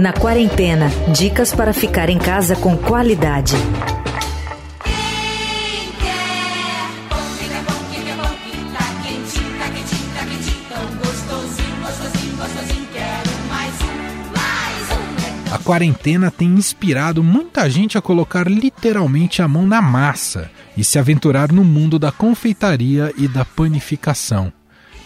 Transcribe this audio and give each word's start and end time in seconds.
Na 0.00 0.12
quarentena, 0.12 0.88
dicas 1.16 1.54
para 1.54 1.72
ficar 1.72 2.10
em 2.10 2.18
casa 2.18 2.56
com 2.56 2.76
qualidade. 2.76 3.54
A 15.52 15.58
quarentena 15.58 16.32
tem 16.32 16.48
inspirado 16.48 17.22
muita 17.22 17.70
gente 17.70 17.96
a 17.96 18.02
colocar 18.02 18.48
literalmente 18.50 19.40
a 19.40 19.46
mão 19.46 19.64
na 19.68 19.80
massa 19.80 20.50
e 20.76 20.82
se 20.82 20.98
aventurar 20.98 21.52
no 21.52 21.62
mundo 21.62 21.96
da 21.96 22.10
confeitaria 22.10 23.14
e 23.16 23.28
da 23.28 23.44
panificação. 23.44 24.52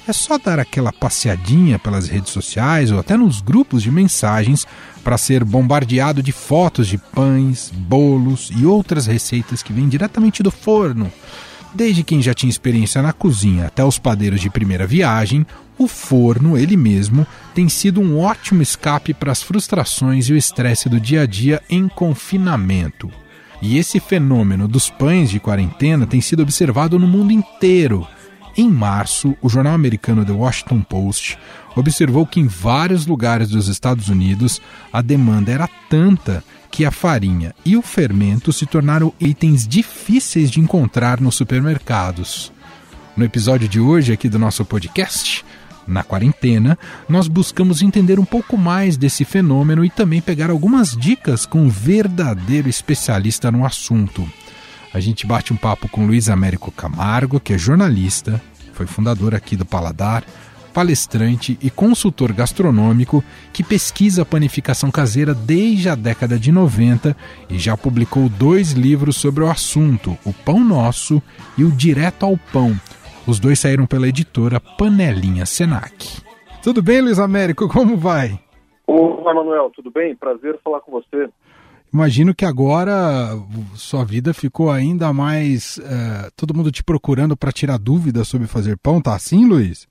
É 0.07 0.13
só 0.13 0.37
dar 0.37 0.59
aquela 0.59 0.93
passeadinha 0.93 1.79
pelas 1.79 2.09
redes 2.09 2.31
sociais 2.31 2.93
ou 2.93 2.99
até 2.99 3.17
nos 3.17 3.41
grupos 3.41 3.83
de 3.83 3.91
mensagens 3.91 4.67
para 5.03 5.17
ser 5.17 5.43
bombardeado 5.43 6.23
de 6.23 6.31
fotos 6.31 6.89
de 6.89 6.99
pães, 6.99 7.73
bolos 7.75 8.51
e 8.55 8.67
outras 8.67 9.07
receitas 9.07 9.63
que 9.63 9.73
vêm 9.73 9.89
diretamente 9.89 10.43
do 10.43 10.51
forno. 10.51 11.11
Desde 11.75 12.05
quem 12.05 12.21
já 12.21 12.35
tinha 12.35 12.51
experiência 12.51 13.01
na 13.01 13.15
cozinha 13.15 13.67
até 13.67 13.83
os 13.83 13.99
padeiros 13.99 14.43
de 14.43 14.51
primeira 14.51 14.87
viagem, 14.87 15.47
o 15.79 15.89
forno, 15.89 16.57
ele 16.57 16.77
mesmo, 16.77 17.27
tem 17.55 17.69
sido 17.71 18.01
um 18.01 18.21
ótimo 18.21 18.61
escape 18.61 19.15
para 19.15 19.33
as 19.33 19.43
frustrações 19.43 20.29
e 20.29 20.35
o 20.35 20.37
estresse 20.37 20.87
do 20.87 21.01
dia 21.01 21.23
a 21.23 21.27
dia 21.27 21.63
em 21.69 21.89
confinamento. 21.89 23.11
E 23.63 23.79
esse 23.79 23.99
fenômeno 23.99 24.69
dos 24.69 24.91
pães 24.91 25.31
de 25.31 25.41
quarentena 25.41 26.07
tem 26.07 26.21
sido 26.21 26.43
observado 26.43 26.99
no 26.99 27.09
mundo 27.09 27.33
inteiro 27.33 28.07
em 28.57 28.71
março, 28.71 29.37
o 29.43 29.49
jornal 29.49 29.75
americano 29.75 30.25
The 30.25 30.33
Washington 30.33 30.81
Post 30.83 31.39
observou 31.75 32.25
que 32.25 32.39
em 32.39 32.47
vários 32.47 33.07
lugares 33.07 33.49
dos 33.49 33.69
Estados 33.69 34.09
Unidos 34.09 34.61
a 34.93 35.03
demanda 35.03 35.51
era 35.51 35.69
tanta 35.89 36.45
que 36.71 36.85
a 36.85 36.91
farinha 36.91 37.55
e 37.65 37.77
o 37.77 37.83
fermento 37.83 38.53
se 38.53 38.67
tornaram 38.67 39.13
itens 39.21 39.67
difíceis 39.67 40.51
de 40.51 40.61
encontrar 40.61 41.21
nos 41.21 41.35
supermercados. 41.35 42.53
No 43.17 43.25
episódio 43.25 43.69
de 43.69 43.79
hoje 43.79 44.13
aqui 44.13 44.29
do 44.29 44.39
nosso 44.39 44.65
podcast, 44.65 45.45
na 45.87 46.03
quarentena, 46.03 46.79
nós 47.09 47.29
buscamos 47.29 47.83
entender 47.83 48.19
um 48.19 48.25
pouco 48.25 48.57
mais 48.57 48.97
desse 48.97 49.25
fenômeno 49.25 49.85
e 49.85 49.91
também 49.91 50.21
pegar 50.21 50.51
algumas 50.51 50.97
dicas 50.97 51.45
com 51.45 51.63
um 51.63 51.69
verdadeiro 51.69 52.69
especialista 52.69 53.53
no 53.53 53.65
assunto. 53.65 54.27
A 54.93 55.01
gente 55.01 55.27
bate 55.27 55.53
um 55.53 55.57
papo 55.57 55.89
com 55.89 56.07
Luiz 56.07 56.29
Américo 56.29 56.71
Camargo, 56.71 57.41
que 57.41 57.53
é 57.53 57.59
jornalista, 57.59 58.41
foi 58.75 58.87
fundador 58.87 59.35
aqui 59.35 59.57
do 59.57 59.65
Paladar, 59.65 60.25
palestrante 60.75 61.57
e 61.63 61.71
consultor 61.71 62.33
gastronômico 62.33 63.23
que 63.53 63.63
pesquisa 63.63 64.23
a 64.23 64.27
panificação 64.27 64.91
caseira 64.91 65.33
desde 65.33 65.89
a 65.89 65.95
década 65.95 66.37
de 66.37 66.51
90 66.51 67.17
e 67.49 67.57
já 67.59 67.77
publicou 67.77 68.29
dois 68.29 68.73
livros 68.73 69.17
sobre 69.17 69.45
o 69.45 69.51
assunto, 69.51 70.19
O 70.27 70.33
Pão 70.33 70.59
Nosso 70.59 71.23
e 71.57 71.63
O 71.63 71.71
Direto 71.71 72.27
ao 72.27 72.37
Pão. 72.53 72.75
Os 73.27 73.39
dois 73.39 73.61
saíram 73.61 73.87
pela 73.87 74.09
editora 74.09 74.61
Panelinha 74.61 75.47
Senac. 75.47 76.21
Tudo 76.63 76.83
bem, 76.83 77.01
Luiz 77.01 77.19
Américo? 77.19 77.69
Como 77.69 77.97
vai? 77.97 78.39
Olá, 78.87 79.33
Manuel, 79.33 79.71
tudo 79.75 79.91
bem? 79.91 80.15
Prazer 80.15 80.59
falar 80.63 80.81
com 80.81 80.93
você. 80.93 81.31
Imagino 81.95 82.35
que 82.35 82.45
agora 82.45 83.31
sua 83.77 84.05
vida 84.05 84.35
ficou 84.35 84.69
ainda 84.69 85.13
mais. 85.13 85.79
Uh, 85.79 86.29
todo 86.37 86.53
mundo 86.53 86.73
te 86.73 86.83
procurando 86.83 87.37
para 87.37 87.53
tirar 87.53 87.79
dúvidas 87.79 88.27
sobre 88.27 88.49
fazer 88.49 88.77
pão, 88.77 89.01
tá 89.01 89.15
assim, 89.15 89.49
Luiz? 89.49 89.87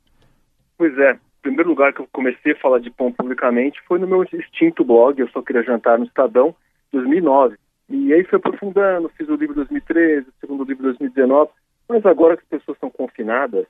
Pois 0.78 0.98
é. 0.98 1.14
O 1.14 1.42
primeiro 1.42 1.70
lugar 1.70 1.94
que 1.94 2.02
eu 2.02 2.08
comecei 2.12 2.52
a 2.52 2.60
falar 2.60 2.80
de 2.80 2.90
pão 2.90 3.10
publicamente 3.10 3.80
foi 3.88 4.00
no 4.00 4.08
meu 4.08 4.22
extinto 4.24 4.84
blog, 4.84 5.18
Eu 5.18 5.30
Só 5.30 5.42
Queria 5.42 5.64
Jantar 5.64 5.98
no 5.98 6.04
Estadão, 6.04 6.54
2009. 6.92 7.56
E 7.90 8.14
aí 8.14 8.26
fui 8.26 8.38
aprofundando, 8.38 9.10
fiz 9.18 9.30
o 9.30 9.36
livro 9.36 9.56
2013, 9.56 10.28
o 10.28 10.34
segundo 10.42 10.66
livro 10.66 10.84
2019. 10.84 11.52
Mas 11.88 12.06
agora 12.06 12.36
que 12.36 12.44
as 12.44 12.50
pessoas 12.50 12.76
estão 12.76 12.90
confinadas 12.90 13.66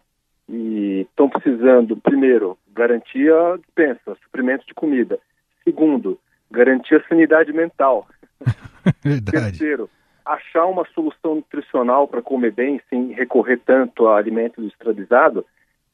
e 0.49 1.05
estão 1.07 1.29
precisando, 1.29 1.95
primeiro, 1.97 2.57
garantir 2.73 3.31
a 3.31 3.57
dispensa, 3.57 4.17
suprimento 4.23 4.65
de 4.65 4.73
comida. 4.73 5.19
Segundo, 5.63 6.17
garantir 6.53 6.95
a 6.95 7.07
sanidade 7.07 7.51
mental. 7.51 8.07
Terceiro, 9.29 9.89
achar 10.25 10.65
uma 10.65 10.85
solução 10.93 11.35
nutricional 11.35 12.07
para 12.07 12.21
comer 12.21 12.51
bem 12.51 12.81
sem 12.89 13.11
recorrer 13.11 13.59
tanto 13.65 14.07
a 14.07 14.17
alimento 14.17 14.61
industrializado, 14.61 15.45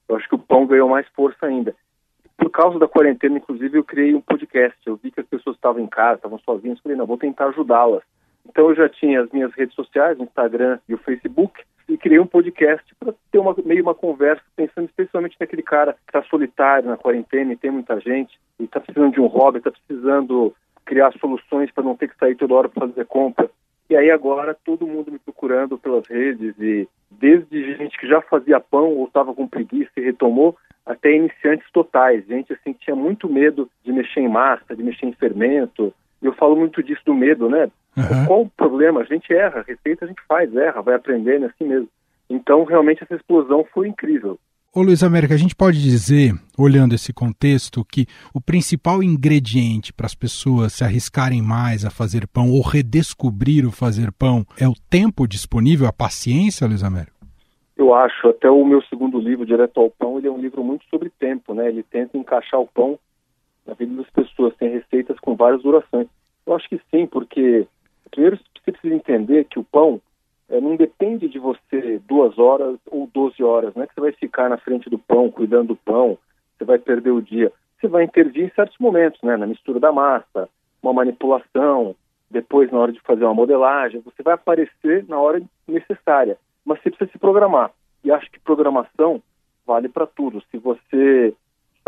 eu 0.07 0.15
acho 0.15 0.27
que 0.27 0.35
o 0.35 0.39
pão 0.39 0.67
ganhou 0.67 0.89
mais 0.89 1.07
força 1.09 1.45
ainda. 1.45 1.75
Por 2.37 2.49
causa 2.49 2.79
da 2.79 2.87
quarentena, 2.87 3.37
inclusive, 3.37 3.77
eu 3.77 3.83
criei 3.83 4.13
um 4.15 4.21
podcast. 4.21 4.77
Eu 4.85 4.95
vi 4.95 5.11
que 5.11 5.19
as 5.19 5.27
pessoas 5.27 5.55
estavam 5.55 5.81
em 5.81 5.87
casa, 5.87 6.15
estavam 6.15 6.39
sozinhas, 6.39 6.79
falei, 6.79 6.97
não, 6.97 7.05
vou 7.05 7.17
tentar 7.17 7.47
ajudá-las. 7.47 8.03
Então 8.47 8.69
eu 8.69 8.75
já 8.75 8.89
tinha 8.89 9.21
as 9.21 9.29
minhas 9.31 9.53
redes 9.53 9.75
sociais, 9.75 10.17
o 10.17 10.23
Instagram 10.23 10.79
e 10.87 10.93
o 10.93 10.97
Facebook, 10.97 11.61
e 11.89 11.97
criei 11.97 12.19
um 12.19 12.27
podcast 12.27 12.85
para 13.00 13.13
ter 13.31 13.39
uma, 13.39 13.55
meio 13.66 13.81
uma 13.81 13.95
conversa, 13.95 14.44
pensando 14.55 14.85
especialmente 14.85 15.35
naquele 15.39 15.63
cara 15.63 15.94
que 15.94 16.00
está 16.07 16.22
solitário 16.29 16.88
na 16.88 16.97
quarentena 16.97 17.51
e 17.51 17.57
tem 17.57 17.72
muita 17.72 18.00
gente, 18.00 18.39
e 18.59 18.66
está 18.66 18.79
precisando 18.79 19.13
de 19.13 19.19
um 19.19 19.25
hobby, 19.25 19.57
está 19.57 19.72
precisando 19.72 20.53
criar 20.85 21.11
soluções 21.13 21.72
para 21.72 21.83
não 21.83 21.95
ter 21.95 22.09
que 22.09 22.17
sair 22.17 22.35
toda 22.35 22.53
hora 22.53 22.69
para 22.69 22.88
fazer 22.88 23.05
compra. 23.05 23.50
E 23.89 23.95
aí 23.95 24.11
agora 24.11 24.55
todo 24.63 24.85
mundo 24.85 25.11
me 25.11 25.17
procurando 25.17 25.77
pelas 25.79 26.07
redes 26.07 26.53
e 26.59 26.88
desde 27.09 27.75
gente 27.75 27.97
que 27.97 28.07
já 28.07 28.21
fazia 28.21 28.59
pão 28.59 28.95
ou 28.95 29.06
estava 29.06 29.33
com 29.33 29.47
preguiça 29.47 29.91
e 29.97 30.01
retomou, 30.01 30.56
até 30.85 31.16
iniciantes 31.16 31.69
totais, 31.71 32.25
gente 32.27 32.53
assim 32.53 32.73
que 32.73 32.85
tinha 32.85 32.95
muito 32.95 33.27
medo 33.27 33.69
de 33.83 33.91
mexer 33.91 34.21
em 34.21 34.29
massa, 34.29 34.75
de 34.75 34.83
mexer 34.83 35.07
em 35.07 35.13
fermento. 35.13 35.94
Eu 36.22 36.34
falo 36.34 36.56
muito 36.56 36.84
disso 36.84 37.02
do 37.06 37.13
medo, 37.13 37.50
né? 37.50 37.69
Uhum. 37.96 38.25
Qual 38.25 38.41
o 38.41 38.50
problema? 38.50 39.02
A 39.02 39.06
gente 39.06 39.34
erra, 39.34 39.66
receita 39.68 40.06
a 40.06 40.07
gente 40.07 40.22
faz, 40.28 40.53
erra, 40.56 40.81
vai 40.81 40.96
aprendendo 40.96 41.46
assim 41.46 41.66
mesmo. 41.66 41.88
Então 42.30 42.63
realmente 42.63 43.03
essa 43.03 43.16
explosão 43.16 43.66
foi 43.74 43.88
incrível. 43.88 44.38
Ô 44.75 44.84
Luiz 44.84 45.02
América, 45.02 45.34
a 45.34 45.38
gente 45.38 45.56
pode 45.56 45.81
dizer, 45.81 46.31
olhando 46.56 46.94
esse 46.94 47.12
contexto, 47.12 47.84
que 47.84 48.06
o 48.31 48.40
principal 48.40 49.02
ingrediente 49.02 49.91
para 49.91 50.06
as 50.06 50.13
pessoas 50.13 50.74
se 50.74 50.84
arriscarem 50.84 51.41
mais 51.41 51.84
a 51.84 51.90
fazer 51.90 52.28
pão 52.28 52.51
ou 52.51 52.62
redescobrir 52.62 53.66
o 53.66 53.72
fazer 53.72 54.12
pão 54.12 54.46
é 54.59 54.68
o 54.68 54.75
tempo 54.88 55.28
disponível, 55.28 55.88
a 55.88 55.91
paciência, 55.91 56.68
Luiz 56.68 56.84
Américo? 56.84 57.18
Eu 57.75 57.96
acho, 57.96 58.28
até 58.28 58.47
o 58.47 58.63
meu 58.63 58.84
segundo 58.84 59.19
livro, 59.19 59.44
Direto 59.44 59.80
ao 59.80 59.90
Pão, 59.90 60.19
ele 60.19 60.28
é 60.28 60.31
um 60.31 60.38
livro 60.38 60.63
muito 60.63 60.86
sobre 60.88 61.09
tempo, 61.09 61.56
né? 61.56 61.68
Ele 61.69 61.81
tenta 61.81 62.16
encaixar 62.16 62.59
o 62.59 62.68
pão 62.68 63.00
na 63.69 63.75
vida 63.75 63.96
das 63.96 64.09
pessoas, 64.09 64.56
tem 64.56 64.69
receitas 64.69 65.19
com 65.19 65.35
várias 65.35 65.62
durações. 65.62 66.07
Eu 66.46 66.56
acho 66.56 66.68
que 66.68 66.81
sim, 66.90 67.06
porque 67.06 67.68
primeiro 68.09 68.38
você 68.38 68.72
precisa 68.72 68.96
entender 68.96 69.46
que 69.46 69.59
o 69.59 69.63
pão 69.63 70.02
é, 70.50 70.59
não 70.59 70.75
depende 70.75 71.30
de 71.30 71.38
você 71.38 72.02
duas 72.07 72.38
horas 72.40 72.80
ou 72.90 73.07
doze 73.13 73.44
horas, 73.44 73.74
não 73.75 73.84
é 73.84 73.88
que 73.88 73.94
você 73.94 74.02
vai 74.02 74.12
ficar 74.13 74.50
na 74.50 74.57
frente 74.57 74.90
do 74.90 74.97
pão, 74.97 75.30
cuidando 75.30 75.69
do 75.69 75.75
pão, 75.75 76.18
você 76.57 76.66
vai 76.66 76.80
perder 76.80 77.12
o 77.12 77.22
dia. 77.22 77.52
Você 77.80 77.88
vai 77.88 78.03
intervir 78.03 78.46
em 78.46 78.52
certos 78.56 78.78
momentos, 78.80 79.22
né, 79.22 79.38
na 79.38 79.46
mistura 79.46 79.80
da 79.80 79.91
massa, 79.91 80.50
uma 80.81 80.91
manipulação, 80.91 81.96
depois 82.30 82.72
na 82.72 82.80
hora 82.80 82.91
de 82.91 83.00
fazer 83.01 83.24
uma 83.24 83.34
modelagem, 83.34 84.01
você 84.01 84.22
vai 84.24 84.34
aparecer 84.34 85.06
na 85.07 85.19
hora 85.19 85.41
necessária, 85.68 86.38
mas 86.66 86.81
você 86.81 86.90
precisa 86.90 87.12
se 87.12 87.19
programar. 87.19 87.72
E 88.03 88.12
acho 88.12 88.30
que 88.31 88.40
programação 88.40 89.22
vale 89.66 89.88
para 89.88 90.07
tudo. 90.07 90.41
Se 90.50 90.57
você 90.57 91.34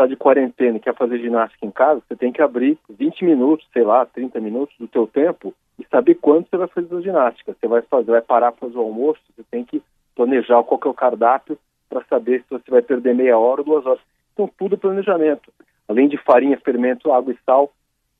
está 0.02 0.06
de 0.06 0.16
quarentena 0.16 0.76
e 0.76 0.80
quer 0.80 0.94
fazer 0.94 1.18
ginástica 1.18 1.64
em 1.64 1.70
casa, 1.70 2.02
você 2.06 2.16
tem 2.16 2.32
que 2.32 2.42
abrir 2.42 2.78
20 2.88 3.24
minutos, 3.24 3.66
sei 3.72 3.84
lá, 3.84 4.04
30 4.04 4.40
minutos 4.40 4.74
do 4.78 4.88
teu 4.88 5.06
tempo 5.06 5.54
e 5.78 5.86
saber 5.86 6.16
quando 6.16 6.48
você 6.48 6.56
vai 6.56 6.68
fazer 6.68 6.96
a 6.96 7.00
ginástica. 7.00 7.54
Você 7.58 7.68
vai 7.68 7.82
fazer, 7.82 8.10
vai 8.10 8.20
parar 8.20 8.52
para 8.52 8.68
fazer 8.68 8.78
o 8.78 8.82
almoço, 8.82 9.20
você 9.36 9.44
tem 9.50 9.64
que 9.64 9.82
planejar 10.14 10.62
qual 10.64 10.78
que 10.78 10.88
é 10.88 10.90
o 10.90 10.94
cardápio 10.94 11.58
para 11.88 12.04
saber 12.04 12.40
se 12.42 12.50
você 12.50 12.70
vai 12.70 12.82
perder 12.82 13.14
meia 13.14 13.38
hora 13.38 13.60
ou 13.60 13.64
duas 13.64 13.86
horas. 13.86 14.02
Então 14.32 14.50
tudo 14.58 14.74
é 14.74 14.78
planejamento. 14.78 15.52
Além 15.88 16.08
de 16.08 16.16
farinha, 16.16 16.58
fermento, 16.58 17.12
água 17.12 17.32
e 17.32 17.38
sal, 17.44 17.70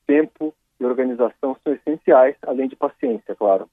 tempo 0.07 0.53
e 0.79 0.85
organização 0.85 1.55
são 1.63 1.73
essenciais, 1.73 2.35
além 2.45 2.67
de 2.67 2.75
paciência, 2.75 3.35
claro. 3.35 3.67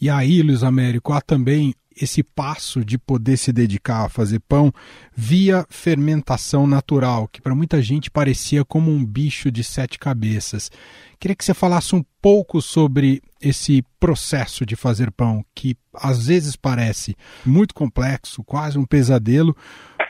E 0.00 0.10
aí, 0.10 0.42
Luiz 0.42 0.62
Américo, 0.62 1.12
há 1.12 1.20
também 1.20 1.74
esse 2.00 2.22
passo 2.22 2.84
de 2.84 2.98
poder 2.98 3.36
se 3.38 3.52
dedicar 3.52 4.04
a 4.04 4.08
fazer 4.08 4.40
pão 4.40 4.70
via 5.14 5.64
fermentação 5.70 6.66
natural, 6.66 7.26
que 7.26 7.40
para 7.40 7.54
muita 7.54 7.80
gente 7.80 8.10
parecia 8.10 8.64
como 8.64 8.90
um 8.90 9.04
bicho 9.04 9.50
de 9.50 9.64
sete 9.64 9.98
cabeças. 9.98 10.70
Queria 11.18 11.34
que 11.34 11.44
você 11.44 11.54
falasse 11.54 11.96
um 11.96 12.04
pouco 12.20 12.60
sobre 12.60 13.22
esse 13.40 13.82
processo 13.98 14.66
de 14.66 14.76
fazer 14.76 15.10
pão, 15.10 15.42
que 15.54 15.74
às 15.94 16.26
vezes 16.26 16.54
parece 16.54 17.16
muito 17.44 17.74
complexo, 17.74 18.44
quase 18.44 18.78
um 18.78 18.84
pesadelo, 18.84 19.56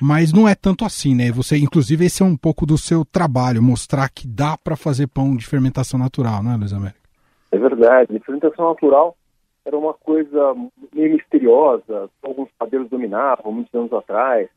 mas 0.00 0.32
não 0.32 0.48
é 0.48 0.54
tanto 0.54 0.84
assim, 0.84 1.14
né? 1.14 1.30
Você, 1.30 1.56
inclusive, 1.56 2.04
esse 2.04 2.22
é 2.22 2.26
um 2.26 2.36
pouco 2.36 2.66
do 2.66 2.76
seu 2.76 3.04
trabalho, 3.04 3.62
mostrar 3.62 4.08
que 4.08 4.26
dá 4.26 4.56
para 4.56 4.76
fazer 4.76 5.06
pão 5.06 5.36
de 5.36 5.46
fermentação 5.46 5.98
natural, 5.98 6.42
não 6.42 6.52
é, 6.52 6.56
Luiz 6.56 6.72
Américo? 6.72 6.98
É 7.52 7.58
verdade. 7.58 8.20
fermentação 8.24 8.68
natural 8.68 9.16
era 9.66 9.76
uma 9.76 9.92
coisa 9.92 10.54
meio 10.94 11.14
misteriosa, 11.14 12.08
alguns 12.22 12.48
padeiros 12.56 12.88
dominavam 12.88 13.50
muitos 13.50 13.74
anos 13.74 13.92
atrás, 13.92 14.48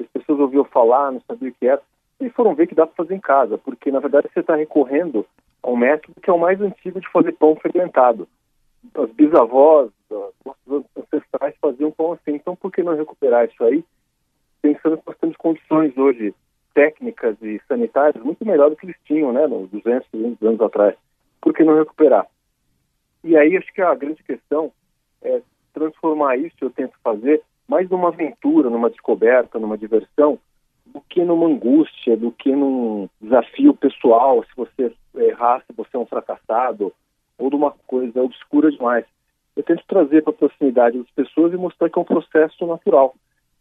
as 0.00 0.06
pessoas 0.06 0.40
ouviam 0.40 0.64
falar, 0.64 1.12
não 1.12 1.20
sabiam 1.20 1.50
o 1.50 1.54
que 1.54 1.66
era. 1.68 1.82
e 2.18 2.30
foram 2.30 2.54
ver 2.54 2.66
que 2.66 2.74
dá 2.74 2.86
para 2.86 2.96
fazer 2.96 3.14
em 3.14 3.20
casa, 3.20 3.58
porque 3.58 3.90
na 3.90 4.00
verdade 4.00 4.28
você 4.32 4.40
está 4.40 4.56
recorrendo 4.56 5.26
a 5.62 5.70
um 5.70 5.76
método 5.76 6.18
que 6.20 6.30
é 6.30 6.32
o 6.32 6.38
mais 6.38 6.58
antigo 6.62 6.98
de 6.98 7.08
fazer 7.10 7.32
pão 7.32 7.54
fermentado. 7.56 8.26
As 8.94 9.10
bisavós, 9.10 9.90
nossos 10.44 10.84
ancestrais 10.96 11.54
faziam 11.60 11.90
pão 11.90 12.12
assim, 12.12 12.34
então 12.34 12.56
por 12.56 12.72
que 12.72 12.82
não 12.82 12.96
recuperar 12.96 13.44
isso 13.44 13.62
aí, 13.64 13.84
pensando 14.62 14.96
que 14.96 15.04
nós 15.06 15.18
temos 15.18 15.36
condições 15.36 15.96
hoje 15.98 16.34
técnicas 16.72 17.36
e 17.42 17.60
sanitárias 17.68 18.24
muito 18.24 18.44
melhores 18.46 18.72
do 18.72 18.76
que 18.78 18.86
eles 18.86 18.96
tinham, 19.04 19.30
né, 19.30 19.46
nos 19.46 19.70
200, 19.70 20.08
300 20.10 20.42
anos 20.42 20.60
atrás. 20.62 20.96
Por 21.40 21.52
que 21.52 21.62
não 21.62 21.76
recuperar? 21.76 22.26
E 23.24 23.36
aí 23.38 23.56
acho 23.56 23.72
que 23.72 23.80
a 23.80 23.94
grande 23.94 24.22
questão 24.22 24.70
é 25.22 25.40
transformar 25.72 26.36
isso, 26.36 26.56
eu 26.60 26.70
tento 26.70 26.92
fazer, 27.02 27.42
mais 27.66 27.88
numa 27.88 28.08
aventura, 28.08 28.68
numa 28.68 28.90
descoberta, 28.90 29.58
numa 29.58 29.78
diversão, 29.78 30.38
do 30.84 31.00
que 31.00 31.24
numa 31.24 31.46
angústia, 31.46 32.16
do 32.18 32.30
que 32.30 32.54
num 32.54 33.08
desafio 33.20 33.74
pessoal, 33.74 34.44
se 34.44 34.50
você 34.54 34.92
errar, 35.16 35.64
se 35.66 35.72
você 35.74 35.96
é 35.96 35.98
um 35.98 36.06
fracassado, 36.06 36.92
ou 37.38 37.48
de 37.48 37.56
uma 37.56 37.72
coisa 37.86 38.22
obscura 38.22 38.70
demais. 38.70 39.06
Eu 39.56 39.62
tento 39.62 39.82
trazer 39.88 40.22
para 40.22 40.32
a 40.32 40.36
proximidade 40.36 40.98
das 40.98 41.10
pessoas 41.10 41.52
e 41.52 41.56
mostrar 41.56 41.88
que 41.88 41.98
é 41.98 42.02
um 42.02 42.04
processo 42.04 42.66
natural. 42.66 43.14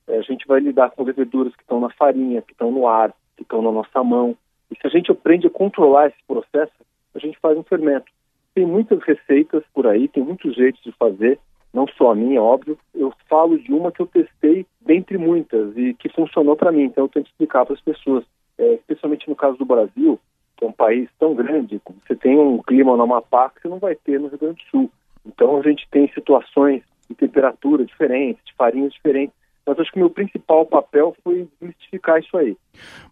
É, 0.08 0.18
a 0.18 0.22
gente 0.22 0.46
vai 0.46 0.60
lidar 0.60 0.92
com 0.92 1.04
leveduras 1.04 1.56
que 1.56 1.62
estão 1.62 1.80
na 1.80 1.90
farinha, 1.90 2.42
que 2.42 2.52
estão 2.52 2.70
no 2.70 2.86
ar, 2.86 3.14
que 3.38 3.44
estão 3.44 3.62
na 3.62 3.72
nossa 3.72 4.04
mão. 4.04 4.36
E 4.70 4.76
se 4.76 4.86
a 4.86 4.90
gente 4.90 5.10
aprende 5.10 5.48
a 5.48 5.52
controlar 5.52 6.08
esse 6.08 6.24
processo, 6.28 6.74
a 7.16 7.20
gente 7.20 7.40
faz 7.40 7.58
um 7.58 7.64
fermento. 7.64 8.12
Tem 8.54 8.66
muitas 8.66 9.02
receitas 9.04 9.64
por 9.74 9.88
aí, 9.88 10.08
tem 10.08 10.24
muitos 10.24 10.56
jeitos 10.56 10.82
de 10.84 10.92
fazer, 10.94 11.40
não 11.74 11.88
só 11.88 12.12
a 12.12 12.16
minha, 12.16 12.42
óbvio. 12.42 12.78
Eu 12.94 13.12
falo 13.28 13.58
de 13.58 13.74
uma 13.74 13.92
que 13.92 14.02
eu 14.02 14.08
testei 14.08 14.66
dentre 14.82 15.18
muitas 15.18 15.76
e 15.76 15.94
que 15.96 16.10
funcionou 16.10 16.56
para 16.56 16.72
mim, 16.72 16.84
então 16.84 17.06
eu 17.06 17.10
tento 17.10 17.28
explicar 17.28 17.66
para 17.66 17.74
as 17.74 17.82
pessoas. 17.82 18.24
É, 18.56 18.76
especialmente 18.76 19.28
no 19.28 19.36
caso 19.36 19.58
do 19.58 19.66
Brasil, 19.66 20.20
que 20.56 20.64
é 20.64 20.68
um 20.68 20.72
país 20.72 21.10
tão 21.18 21.34
grande, 21.34 21.82
você 22.06 22.16
tem 22.16 22.38
um 22.38 22.62
clima 22.62 22.96
no 22.96 23.04
Amapá 23.04 23.50
que 23.50 23.62
você 23.62 23.68
não 23.68 23.80
vai 23.80 23.96
ter 23.96 24.20
no 24.20 24.28
Rio 24.28 24.38
Grande 24.38 24.64
do 24.64 24.70
Sul. 24.70 24.92
Então 25.26 25.58
a 25.58 25.62
gente 25.64 25.88
tem 25.90 26.08
situações 26.14 26.84
de 27.10 27.16
temperatura 27.16 27.84
diferentes, 27.84 28.44
de 28.46 28.54
farinhas 28.54 28.94
diferentes. 28.94 29.36
Mas 29.66 29.80
acho 29.80 29.92
que 29.92 29.98
o 29.98 30.02
meu 30.02 30.10
principal 30.10 30.66
papel 30.66 31.16
foi 31.24 31.48
mistificar 31.62 32.20
isso 32.20 32.36
aí. 32.38 32.58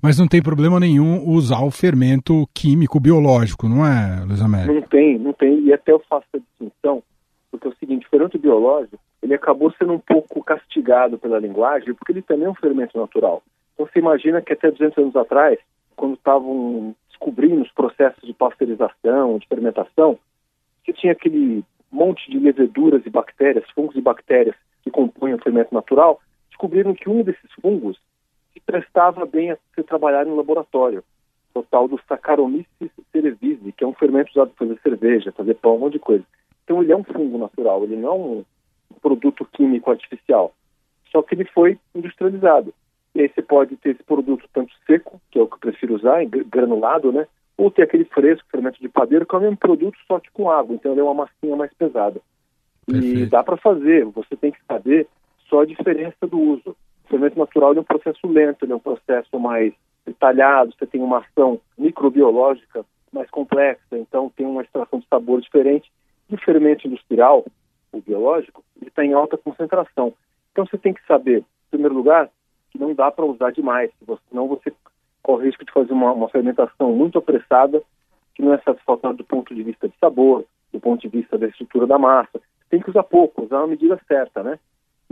Mas 0.01 0.19
não 0.19 0.27
tem 0.27 0.41
problema 0.41 0.79
nenhum 0.79 1.27
usar 1.29 1.63
o 1.63 1.71
fermento 1.71 2.47
químico 2.53 2.99
biológico, 2.99 3.69
não 3.69 3.85
é, 3.85 4.23
Luiz 4.25 4.41
Américo? 4.41 4.73
Não 4.73 4.81
tem, 4.81 5.17
não 5.17 5.33
tem. 5.33 5.59
E 5.61 5.73
até 5.73 5.93
eu 5.93 5.99
faço 6.09 6.25
a 6.33 6.37
distinção, 6.37 7.01
porque 7.49 7.67
é 7.67 7.69
o 7.69 7.75
seguinte, 7.75 8.05
o 8.05 8.09
fermento 8.09 8.37
biológico, 8.37 8.99
ele 9.21 9.33
acabou 9.33 9.71
sendo 9.71 9.93
um 9.93 9.99
pouco 9.99 10.43
castigado 10.43 11.17
pela 11.17 11.39
linguagem, 11.39 11.93
porque 11.93 12.11
ele 12.11 12.21
também 12.21 12.45
é 12.47 12.49
um 12.49 12.55
fermento 12.55 12.97
natural. 12.97 13.41
Então 13.73 13.87
você 13.87 13.99
imagina 13.99 14.41
que 14.41 14.51
até 14.51 14.69
200 14.69 14.97
anos 14.97 15.15
atrás, 15.15 15.57
quando 15.95 16.15
estavam 16.15 16.93
descobrindo 17.07 17.61
os 17.61 17.71
processos 17.71 18.21
de 18.23 18.33
pasteurização, 18.33 19.37
de 19.37 19.47
fermentação, 19.47 20.17
você 20.83 20.91
tinha 20.91 21.13
aquele 21.13 21.63
monte 21.91 22.29
de 22.31 22.39
leveduras 22.39 23.05
e 23.05 23.09
bactérias, 23.09 23.69
fungos 23.75 23.95
e 23.95 24.01
bactérias 24.01 24.55
que 24.83 24.89
compõem 24.89 25.33
o 25.33 25.41
fermento 25.41 25.73
natural, 25.73 26.19
descobriram 26.61 26.93
que 26.93 27.09
um 27.09 27.23
desses 27.23 27.51
fungos 27.59 27.97
se 28.53 28.59
prestava 28.59 29.25
bem 29.25 29.51
a 29.51 29.57
ser 29.73 29.83
trabalhado 29.83 30.29
no 30.29 30.35
laboratório, 30.35 31.03
o 31.55 31.63
tal 31.63 31.87
do 31.87 31.99
Saccharomyces 32.07 32.91
cerevisiae, 33.11 33.71
que 33.71 33.83
é 33.83 33.87
um 33.87 33.93
fermento 33.93 34.31
usado 34.31 34.51
para 34.51 34.67
fazer 34.67 34.79
cerveja, 34.81 35.31
fazer 35.31 35.55
pão, 35.55 35.75
um 35.75 35.79
monte 35.79 35.93
de 35.93 35.99
coisa. 35.99 36.23
Então 36.63 36.81
ele 36.81 36.91
é 36.91 36.95
um 36.95 37.03
fungo 37.03 37.37
natural, 37.37 37.83
ele 37.83 37.95
não 37.95 38.09
é 38.09 38.13
um 38.13 38.45
produto 39.01 39.45
químico 39.51 39.89
artificial, 39.89 40.53
só 41.11 41.21
que 41.21 41.35
ele 41.35 41.45
foi 41.45 41.77
industrializado. 41.95 42.73
E 43.13 43.21
aí 43.21 43.29
você 43.33 43.41
pode 43.41 43.75
ter 43.77 43.89
esse 43.89 44.03
produto 44.03 44.47
tanto 44.53 44.71
seco, 44.85 45.19
que 45.31 45.39
é 45.39 45.41
o 45.41 45.47
que 45.47 45.55
eu 45.55 45.59
prefiro 45.59 45.95
usar, 45.95 46.23
granulado, 46.25 47.11
né? 47.11 47.27
Ou 47.57 47.69
ter 47.69 47.83
aquele 47.83 48.05
fresco, 48.05 48.47
fermento 48.49 48.79
de 48.79 48.87
padeiro, 48.87 49.25
que 49.25 49.35
é 49.35 49.37
o 49.37 49.41
mesmo 49.41 49.57
produto, 49.57 49.97
só 50.07 50.19
que 50.19 50.31
com 50.31 50.49
água. 50.49 50.73
Então 50.73 50.93
ele 50.93 51.01
é 51.01 51.03
uma 51.03 51.25
massinha 51.25 51.55
mais 51.55 51.73
pesada. 51.73 52.21
Perfeito. 52.85 53.19
E 53.19 53.25
dá 53.25 53.43
para 53.43 53.57
fazer, 53.57 54.05
você 54.05 54.37
tem 54.37 54.51
que 54.51 54.63
saber 54.65 55.07
só 55.51 55.59
a 55.59 55.65
diferença 55.65 56.25
do 56.25 56.39
uso. 56.39 56.75
O 57.03 57.09
fermento 57.09 57.37
natural 57.37 57.75
é 57.75 57.79
um 57.81 57.83
processo 57.83 58.25
lento, 58.25 58.65
é 58.65 58.73
um 58.73 58.79
processo 58.79 59.37
mais 59.37 59.73
detalhado, 60.05 60.73
você 60.73 60.87
tem 60.87 61.01
uma 61.01 61.19
ação 61.19 61.59
microbiológica 61.77 62.85
mais 63.11 63.29
complexa, 63.29 63.97
então 63.97 64.31
tem 64.35 64.45
uma 64.45 64.61
extração 64.61 64.99
de 64.99 65.07
sabor 65.07 65.41
diferente. 65.41 65.91
E 66.29 66.35
o 66.35 66.37
fermento 66.37 66.87
industrial, 66.87 67.45
o 67.91 68.01
biológico, 68.01 68.63
ele 68.77 68.87
está 68.87 69.03
em 69.03 69.11
alta 69.11 69.37
concentração. 69.37 70.13
Então 70.53 70.65
você 70.65 70.77
tem 70.77 70.93
que 70.93 71.05
saber, 71.05 71.39
em 71.39 71.69
primeiro 71.69 71.93
lugar, 71.93 72.29
que 72.71 72.79
não 72.79 72.95
dá 72.95 73.11
para 73.11 73.25
usar 73.25 73.51
demais, 73.51 73.91
senão 74.29 74.47
você 74.47 74.73
corre 75.21 75.43
o 75.43 75.45
risco 75.47 75.65
de 75.65 75.73
fazer 75.73 75.91
uma, 75.91 76.13
uma 76.13 76.29
fermentação 76.29 76.93
muito 76.93 77.17
apressada, 77.17 77.83
que 78.33 78.41
não 78.41 78.53
é 78.53 78.57
satisfatória 78.59 79.17
do 79.17 79.25
ponto 79.25 79.53
de 79.53 79.61
vista 79.61 79.89
de 79.89 79.95
sabor, 79.99 80.45
do 80.71 80.79
ponto 80.79 81.01
de 81.01 81.09
vista 81.09 81.37
da 81.37 81.47
estrutura 81.47 81.85
da 81.85 81.99
massa. 81.99 82.39
Tem 82.69 82.79
que 82.79 82.89
usar 82.89 83.03
pouco, 83.03 83.43
usar 83.43 83.57
uma 83.57 83.67
medida 83.67 83.99
certa, 84.07 84.41
né? 84.41 84.57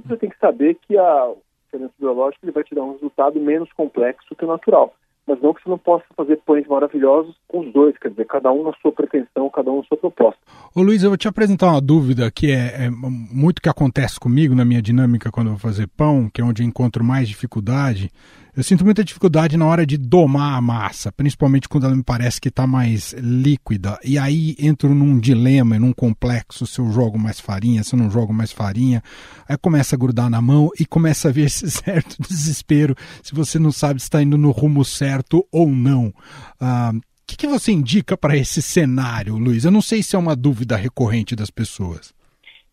Você 0.05 0.17
tem 0.17 0.29
que 0.29 0.39
saber 0.39 0.77
que 0.87 0.97
a, 0.97 1.29
o 1.29 1.37
fermento 1.69 1.93
biológico 1.99 2.45
ele 2.45 2.51
vai 2.51 2.63
te 2.63 2.75
dar 2.75 2.83
um 2.83 2.93
resultado 2.93 3.39
menos 3.39 3.71
complexo 3.73 4.35
que 4.35 4.45
o 4.45 4.47
natural 4.47 4.93
mas 5.29 5.39
não 5.43 5.53
que 5.53 5.61
você 5.61 5.69
não 5.69 5.77
possa 5.77 6.05
fazer 6.17 6.37
pães 6.37 6.65
maravilhosos 6.67 7.35
com 7.47 7.59
os 7.59 7.71
dois, 7.71 7.95
quer 7.99 8.09
dizer, 8.09 8.25
cada 8.25 8.51
um 8.51 8.63
na 8.63 8.73
sua 8.81 8.91
pretensão, 8.91 9.47
cada 9.53 9.69
um 9.71 9.77
na 9.77 9.83
sua 9.83 9.97
proposta. 9.97 10.39
Ô 10.75 10.81
Luiz, 10.81 11.03
eu 11.03 11.11
vou 11.11 11.17
te 11.17 11.27
apresentar 11.27 11.67
uma 11.67 11.79
dúvida 11.79 12.31
que 12.31 12.51
é, 12.51 12.85
é 12.85 12.89
muito 12.89 13.61
que 13.61 13.69
acontece 13.69 14.19
comigo 14.19 14.55
na 14.55 14.65
minha 14.65 14.81
dinâmica 14.81 15.29
quando 15.31 15.47
eu 15.47 15.53
vou 15.53 15.59
fazer 15.59 15.87
pão, 15.87 16.27
que 16.33 16.41
é 16.41 16.43
onde 16.43 16.63
eu 16.63 16.67
encontro 16.67 17.03
mais 17.03 17.29
dificuldade. 17.29 18.09
Eu 18.55 18.63
sinto 18.63 18.83
muita 18.83 19.03
dificuldade 19.03 19.55
na 19.55 19.65
hora 19.65 19.85
de 19.85 19.97
domar 19.97 20.57
a 20.57 20.61
massa, 20.61 21.11
principalmente 21.11 21.69
quando 21.69 21.85
ela 21.85 21.95
me 21.95 22.03
parece 22.03 22.41
que 22.41 22.49
está 22.49 22.65
mais 22.65 23.13
líquida. 23.13 23.97
E 24.03 24.17
aí 24.17 24.55
entro 24.59 24.93
num 24.95 25.19
dilema, 25.19 25.77
num 25.77 25.93
complexo, 25.93 26.65
se 26.65 26.79
eu 26.79 26.91
jogo 26.91 27.17
mais 27.17 27.39
farinha, 27.39 27.83
se 27.83 27.95
eu 27.95 27.99
não 27.99 28.09
jogo 28.09 28.33
mais 28.33 28.51
farinha. 28.51 29.01
Aí 29.47 29.57
começa 29.57 29.95
a 29.95 29.99
grudar 29.99 30.29
na 30.29 30.41
mão 30.41 30.69
e 30.79 30.85
começa 30.85 31.29
a 31.29 31.31
ver 31.31 31.45
esse 31.45 31.69
certo 31.71 32.17
desespero 32.19 32.95
se 33.21 33.33
você 33.35 33.59
não 33.59 33.71
sabe 33.71 33.99
se 33.99 34.07
está 34.07 34.21
indo 34.21 34.37
no 34.37 34.51
rumo 34.51 34.83
certo 34.83 35.45
ou 35.51 35.67
não. 35.67 36.11
Ah, 36.59 36.91
o 36.93 37.01
que, 37.27 37.37
que 37.37 37.47
você 37.47 37.71
indica 37.71 38.17
para 38.17 38.35
esse 38.35 38.61
cenário, 38.61 39.37
Luiz? 39.37 39.63
Eu 39.63 39.71
não 39.71 39.81
sei 39.81 40.01
se 40.01 40.15
é 40.15 40.19
uma 40.19 40.35
dúvida 40.35 40.75
recorrente 40.75 41.35
das 41.35 41.51
pessoas. 41.51 42.11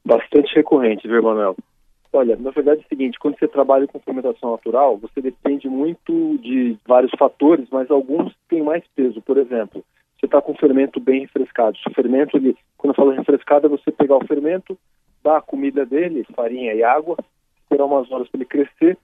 Bastante 0.05 0.55
recorrente, 0.55 1.07
viu, 1.07 1.23
Manuel? 1.23 1.55
Olha, 2.17 2.35
na 2.35 2.51
verdade 2.51 2.81
é 2.81 2.85
o 2.87 2.89
seguinte, 2.89 3.19
quando 3.19 3.39
você 3.39 3.47
trabalha 3.47 3.87
com 3.87 4.01
fermentação 4.01 4.53
natural, 4.53 4.97
você 4.97 5.21
depende 5.21 5.69
muito 5.69 6.39
de 6.39 6.75
vários 6.89 7.13
fatores, 7.19 7.69
mas 7.71 7.91
alguns 7.91 8.35
têm 8.49 8.63
mais 8.63 8.83
peso. 8.97 9.21
Por 9.21 9.37
exemplo, 9.37 9.85
você 10.19 10.25
está 10.25 10.41
com 10.41 10.55
fermento 10.55 10.99
bem 10.99 11.21
refrescado. 11.21 11.77
O 11.87 11.91
fermento, 11.93 12.39
ele, 12.39 12.57
quando 12.79 12.93
eu 12.93 12.95
falo 12.95 13.11
refrescado, 13.11 13.67
é 13.67 13.69
você 13.69 13.93
pegar 13.93 14.17
o 14.17 14.27
fermento, 14.27 14.79
dar 15.23 15.37
a 15.37 15.43
comida 15.43 15.85
dele, 15.85 16.27
farinha 16.35 16.73
e 16.73 16.83
água, 16.83 17.19
esperar 17.63 17.85
umas 17.85 18.11
horas 18.11 18.27
para 18.31 18.39
ele 18.39 18.47
crescer. 18.47 18.97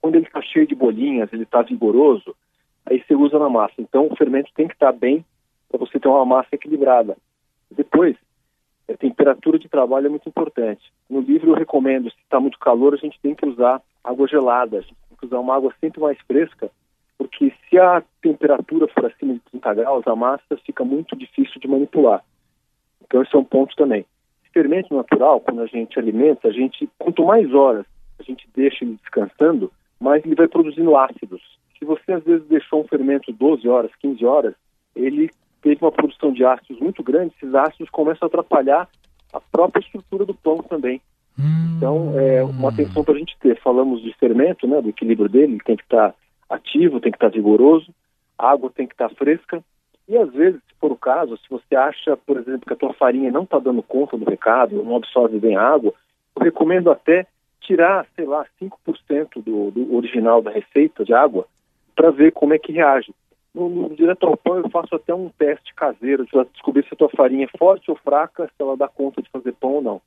Quando 0.00 0.16
ele 0.16 0.26
está 0.26 0.42
cheio 0.42 0.66
de 0.66 0.74
bolinhas, 0.74 1.32
ele 1.32 1.44
está 1.44 1.62
vigoroso, 1.62 2.34
aí 2.86 3.00
você 3.00 3.14
usa 3.14 3.38
na 3.38 3.48
massa. 3.48 3.74
Então 3.78 4.08
o 4.10 4.16
fermento 4.16 4.50
tem 4.56 4.66
que 4.66 4.74
estar 4.74 4.92
tá 4.92 4.98
bem 4.98 5.24
para 5.68 5.78
você 5.78 6.00
ter 6.00 6.08
uma 6.08 6.26
massa 6.26 6.48
equilibrada. 6.56 7.16
Depois, 7.70 8.16
a 8.88 8.96
temperatura 8.96 9.58
de 9.58 9.68
trabalho 9.68 10.06
é 10.06 10.10
muito 10.10 10.28
importante. 10.28 10.92
No 11.08 11.20
livro 11.20 11.50
eu 11.50 11.54
recomendo, 11.54 12.10
se 12.10 12.16
está 12.22 12.40
muito 12.40 12.58
calor, 12.58 12.94
a 12.94 12.96
gente 12.96 13.20
tem 13.20 13.34
que 13.34 13.46
usar 13.46 13.82
água 14.02 14.26
gelada, 14.26 14.78
a 14.78 14.80
gente 14.80 14.96
tem 15.08 15.18
que 15.18 15.26
usar 15.26 15.38
uma 15.38 15.54
água 15.54 15.72
sempre 15.80 16.00
mais 16.00 16.18
fresca, 16.26 16.70
porque 17.18 17.52
se 17.68 17.78
a 17.78 18.02
temperatura 18.22 18.88
for 18.88 19.06
acima 19.06 19.34
de 19.34 19.40
30 19.50 19.74
graus, 19.74 20.06
a 20.06 20.16
massa 20.16 20.56
fica 20.64 20.84
muito 20.84 21.14
difícil 21.16 21.60
de 21.60 21.68
manipular. 21.68 22.24
Então 23.04 23.22
esse 23.22 23.34
é 23.34 23.38
um 23.38 23.44
ponto 23.44 23.74
também. 23.76 24.06
Fermento 24.52 24.94
natural, 24.94 25.40
quando 25.40 25.60
a 25.60 25.66
gente 25.66 25.98
alimenta, 25.98 26.48
a 26.48 26.52
gente, 26.52 26.88
quanto 26.98 27.24
mais 27.24 27.52
horas 27.52 27.86
a 28.18 28.22
gente 28.22 28.48
deixa 28.54 28.84
ele 28.84 28.98
descansando, 29.02 29.70
mais 30.00 30.24
ele 30.24 30.34
vai 30.34 30.48
produzindo 30.48 30.96
ácidos. 30.96 31.40
Se 31.78 31.84
você 31.84 32.12
às 32.12 32.24
vezes 32.24 32.46
deixou 32.48 32.80
um 32.80 32.88
fermento 32.88 33.32
12 33.32 33.68
horas, 33.68 33.90
15 34.00 34.24
horas, 34.24 34.54
ele 34.96 35.30
teve 35.62 35.78
uma 35.82 35.92
produção 35.92 36.32
de 36.32 36.44
ácidos 36.44 36.80
muito 36.80 37.02
grande, 37.02 37.34
esses 37.36 37.54
ácidos 37.54 37.90
começam 37.90 38.26
a 38.26 38.28
atrapalhar 38.28 38.88
a 39.32 39.40
própria 39.40 39.80
estrutura 39.80 40.24
do 40.24 40.34
pão 40.34 40.58
também. 40.58 41.00
Hum. 41.38 41.74
Então, 41.76 42.18
é 42.18 42.42
uma 42.42 42.70
atenção 42.70 43.04
para 43.04 43.14
a 43.14 43.18
gente 43.18 43.36
ter. 43.38 43.60
Falamos 43.60 44.02
de 44.02 44.12
fermento, 44.14 44.66
né, 44.66 44.80
do 44.80 44.88
equilíbrio 44.88 45.28
dele, 45.28 45.60
tem 45.64 45.76
que 45.76 45.84
estar 45.84 46.10
tá 46.10 46.14
ativo, 46.50 47.00
tem 47.00 47.12
que 47.12 47.16
estar 47.16 47.30
tá 47.30 47.36
vigoroso, 47.36 47.92
a 48.38 48.50
água 48.50 48.70
tem 48.74 48.86
que 48.86 48.94
estar 48.94 49.08
tá 49.08 49.14
fresca. 49.14 49.62
E 50.08 50.16
às 50.16 50.32
vezes, 50.32 50.60
se 50.66 50.74
for 50.80 50.90
o 50.90 50.96
caso, 50.96 51.36
se 51.36 51.48
você 51.50 51.76
acha, 51.76 52.16
por 52.16 52.38
exemplo, 52.38 52.66
que 52.66 52.72
a 52.72 52.76
tua 52.76 52.94
farinha 52.94 53.30
não 53.30 53.42
está 53.42 53.58
dando 53.58 53.82
conta 53.82 54.16
do 54.16 54.28
recado, 54.28 54.82
não 54.82 54.96
absorve 54.96 55.38
bem 55.38 55.56
a 55.56 55.62
água, 55.62 55.92
eu 56.34 56.42
recomendo 56.42 56.90
até 56.90 57.26
tirar, 57.60 58.06
sei 58.16 58.24
lá, 58.24 58.46
5% 58.60 59.42
do, 59.44 59.70
do 59.70 59.94
original 59.94 60.40
da 60.40 60.50
receita 60.50 61.04
de 61.04 61.12
água 61.12 61.46
para 61.94 62.10
ver 62.10 62.32
como 62.32 62.54
é 62.54 62.58
que 62.58 62.72
reage. 62.72 63.12
No, 63.54 63.68
no, 63.68 63.94
direto 63.94 64.26
ao 64.26 64.36
pão 64.36 64.58
eu 64.58 64.68
faço 64.70 64.94
até 64.94 65.14
um 65.14 65.30
teste 65.30 65.74
caseiro 65.74 66.26
para 66.26 66.44
descobrir 66.44 66.84
se 66.84 66.94
a 66.94 66.96
tua 66.96 67.08
farinha 67.08 67.44
é 67.44 67.58
forte 67.58 67.90
ou 67.90 67.96
fraca, 67.96 68.46
se 68.46 68.62
ela 68.62 68.76
dá 68.76 68.88
conta 68.88 69.22
de 69.22 69.30
fazer 69.30 69.52
pão 69.54 69.74
ou 69.74 69.82
não. 69.82 70.00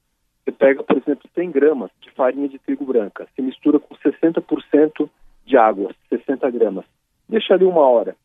Você 0.44 0.52
pega, 0.52 0.84
por 0.84 0.98
exemplo, 0.98 1.30
100 1.36 1.52
gramas 1.52 1.92
de 2.02 2.12
farinha 2.12 2.48
de 2.48 2.58
trigo 2.60 2.86
branca, 2.86 3.28
se 3.36 3.42
mistura 3.42 3.80
com 3.80 3.96
60% 3.96 5.10
de 5.46 5.58
água, 5.58 5.92
60 6.10 6.50
gramas. 6.52 6.86
deixa 7.28 7.54
ali 7.54 7.66
uma 7.66 7.82
hora. 7.82 8.16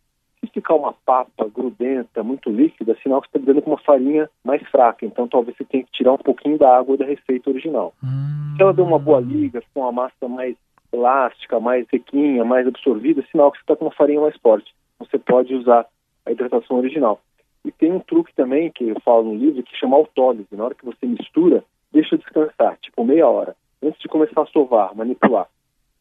Se 0.40 0.46
ficar 0.48 0.74
uma 0.74 0.92
papa 0.92 1.48
grudenta, 1.48 2.22
muito 2.22 2.50
líquida, 2.50 2.92
é 2.92 2.96
sinal 2.96 3.20
que 3.20 3.28
você 3.28 3.38
está 3.38 3.40
lidando 3.40 3.62
com 3.62 3.70
uma 3.70 3.82
farinha 3.82 4.30
mais 4.44 4.62
fraca. 4.68 5.04
Então 5.04 5.26
talvez 5.26 5.56
você 5.56 5.64
tenha 5.64 5.84
que 5.84 5.92
tirar 5.92 6.12
um 6.12 6.18
pouquinho 6.18 6.58
da 6.58 6.76
água 6.76 6.96
da 6.96 7.04
receita 7.04 7.50
original. 7.50 7.94
Hum. 8.02 8.54
Se 8.56 8.62
ela 8.62 8.72
deu 8.72 8.84
uma 8.84 8.98
boa 8.98 9.20
liga, 9.20 9.62
com 9.72 9.80
uma 9.80 9.92
massa 9.92 10.28
mais 10.28 10.56
elástica, 10.92 11.58
mais 11.58 11.86
sequinha, 11.88 12.44
mais 12.44 12.66
absorvida, 12.66 13.20
é 13.20 13.30
sinal 13.30 13.50
que 13.50 13.58
você 13.58 13.62
está 13.62 13.76
com 13.76 13.86
uma 13.86 13.94
farinha 13.94 14.20
mais 14.20 14.36
forte. 14.36 14.72
Você 14.98 15.18
pode 15.18 15.54
usar 15.54 15.86
a 16.24 16.32
hidratação 16.32 16.78
original. 16.78 17.20
E 17.64 17.72
tem 17.72 17.92
um 17.92 18.00
truque 18.00 18.34
também 18.34 18.70
que 18.70 18.88
eu 18.88 19.00
falo 19.00 19.24
no 19.24 19.34
livro 19.34 19.62
que 19.62 19.76
chama 19.76 19.96
autólise. 19.96 20.48
Na 20.52 20.64
hora 20.64 20.74
que 20.74 20.84
você 20.84 21.06
mistura, 21.06 21.64
deixa 21.92 22.16
descansar, 22.16 22.76
tipo 22.78 23.04
meia 23.04 23.26
hora, 23.28 23.56
antes 23.82 24.00
de 24.00 24.08
começar 24.08 24.42
a 24.42 24.46
sovar, 24.46 24.94
manipular. 24.94 25.48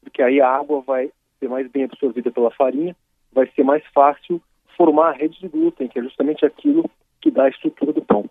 Porque 0.02 0.22
aí 0.22 0.40
a 0.40 0.50
água 0.50 0.82
vai 0.82 1.12
ser 1.40 1.50
mais 1.50 1.70
bem 1.70 1.84
absorvida 1.84 2.32
pela 2.32 2.52
farinha, 2.52 2.96
vai 3.34 3.48
ser 3.56 3.64
mais 3.64 3.84
fácil 3.94 4.42
formar 4.78 5.10
a 5.10 5.14
rede 5.14 5.40
de 5.40 5.48
glúten, 5.48 5.88
que 5.88 6.00
é 6.00 6.04
justamente 6.04 6.46
aquilo 6.46 6.90
que 7.22 7.32
dá 7.32 7.46
a 7.46 7.50
estrutura 7.50 7.92
do 7.92 8.04
pão. 8.04 8.30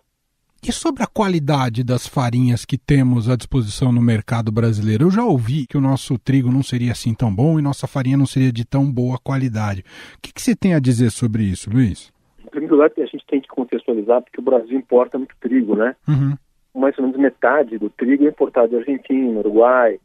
E 0.67 0.71
sobre 0.71 1.03
a 1.03 1.05
qualidade 1.05 1.83
das 1.83 2.07
farinhas 2.07 2.65
que 2.65 2.75
temos 2.75 3.29
à 3.29 3.35
disposição 3.35 3.91
no 3.91 4.01
mercado 4.01 4.51
brasileiro? 4.51 5.05
Eu 5.05 5.11
já 5.11 5.23
ouvi 5.23 5.67
que 5.67 5.77
o 5.77 5.81
nosso 5.81 6.17
trigo 6.17 6.51
não 6.51 6.63
seria 6.63 6.91
assim 6.91 7.13
tão 7.13 7.31
bom 7.31 7.59
e 7.59 7.61
nossa 7.61 7.85
farinha 7.85 8.17
não 8.17 8.25
seria 8.25 8.51
de 8.51 8.65
tão 8.65 8.91
boa 8.91 9.19
qualidade. 9.23 9.83
O 10.17 10.21
que, 10.23 10.33
que 10.33 10.41
você 10.41 10.55
tem 10.55 10.73
a 10.73 10.79
dizer 10.79 11.11
sobre 11.11 11.43
isso, 11.43 11.69
Luiz? 11.69 12.11
Em 12.43 12.49
primeiro 12.49 12.77
lugar, 12.77 12.89
a 12.97 13.05
gente 13.05 13.23
tem 13.27 13.39
que 13.39 13.47
contextualizar 13.47 14.23
porque 14.23 14.41
o 14.41 14.43
Brasil 14.43 14.75
importa 14.75 15.19
muito 15.19 15.35
trigo, 15.39 15.75
né? 15.75 15.95
Uhum. 16.07 16.33
Mais 16.73 16.97
ou 16.97 17.03
menos 17.03 17.19
metade 17.19 17.77
do 17.77 17.91
trigo 17.91 18.25
é 18.25 18.29
importado 18.29 18.71
da 18.71 18.79
Argentina, 18.79 19.37
Uruguai. 19.37 19.99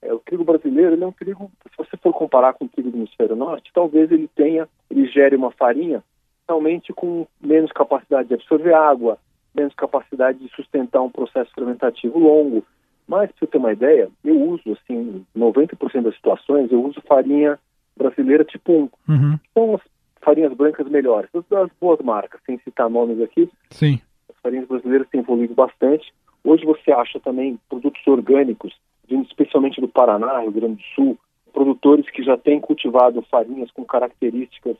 É, 0.00 0.14
o 0.14 0.20
trigo 0.20 0.44
brasileiro 0.44 1.02
é 1.02 1.06
um 1.08 1.10
trigo, 1.10 1.50
se 1.68 1.76
você 1.76 1.96
for 1.96 2.12
comparar 2.12 2.52
com 2.54 2.66
o 2.66 2.68
trigo 2.68 2.88
do 2.88 2.98
hemisfério 2.98 3.34
norte, 3.34 3.68
talvez 3.74 4.12
ele 4.12 4.30
tenha, 4.36 4.68
ele 4.88 5.08
gere 5.08 5.34
uma 5.34 5.50
farinha 5.50 6.04
realmente 6.48 6.92
com 6.92 7.26
menos 7.40 7.72
capacidade 7.72 8.28
de 8.28 8.34
absorver 8.34 8.74
água, 8.74 9.18
menos 9.54 9.74
capacidade 9.74 10.38
de 10.38 10.48
sustentar 10.54 11.02
um 11.02 11.10
processo 11.10 11.50
fermentativo 11.54 12.18
longo. 12.18 12.64
Mas, 13.06 13.30
para 13.30 13.38
você 13.40 13.46
ter 13.46 13.58
uma 13.58 13.72
ideia, 13.72 14.08
eu 14.24 14.40
uso, 14.40 14.72
assim, 14.72 15.24
90% 15.36 16.02
das 16.02 16.14
situações, 16.14 16.72
eu 16.72 16.82
uso 16.82 17.02
farinha 17.02 17.58
brasileira 17.96 18.44
tipo 18.44 18.72
1. 18.72 18.76
Uhum. 19.08 19.38
São 19.52 19.74
as 19.74 19.82
farinhas 20.22 20.54
brancas 20.54 20.88
melhores, 20.88 21.30
das 21.50 21.70
boas 21.80 22.00
marcas, 22.00 22.40
sem 22.46 22.58
citar 22.58 22.88
nomes 22.88 23.20
aqui. 23.20 23.48
Sim. 23.70 24.00
As 24.28 24.36
farinhas 24.42 24.66
brasileiras 24.66 25.08
têm 25.10 25.20
evoluído 25.20 25.54
bastante. 25.54 26.12
Hoje 26.42 26.64
você 26.64 26.92
acha 26.92 27.20
também 27.20 27.58
produtos 27.68 28.04
orgânicos, 28.06 28.74
vindo 29.06 29.26
especialmente 29.26 29.80
do 29.80 29.88
Paraná, 29.88 30.40
Rio 30.40 30.52
Grande 30.52 30.76
do 30.76 30.94
Sul, 30.94 31.18
produtores 31.52 32.08
que 32.10 32.22
já 32.22 32.36
têm 32.36 32.58
cultivado 32.58 33.22
farinhas 33.30 33.70
com 33.70 33.84
características 33.84 34.76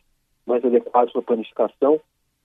mais 0.46 0.64
adequadas 0.64 1.12
para 1.12 1.22
panificação 1.22 2.00